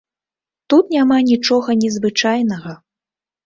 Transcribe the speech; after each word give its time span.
Тут 0.75 0.89
няма 0.95 1.19
нічога 1.29 1.77
незвычайнага. 1.85 2.79